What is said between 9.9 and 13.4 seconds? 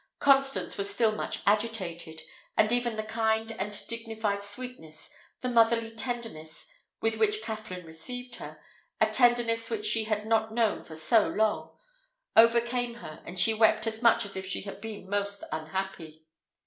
had not known for so long overcame her, and